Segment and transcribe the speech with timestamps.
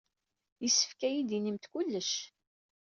[0.63, 2.13] Yessefk ad iyi-d-tinimt kullec.